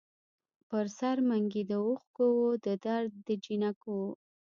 [0.67, 3.99] پر سر منګي د اوښکـــــو وو د درد دجینکــــو